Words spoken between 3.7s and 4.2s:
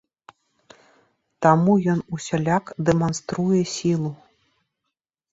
сілу.